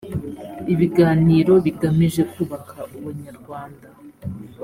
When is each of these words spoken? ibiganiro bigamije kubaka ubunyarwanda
ibiganiro 0.73 1.53
bigamije 1.65 2.21
kubaka 2.33 2.77
ubunyarwanda 2.95 3.87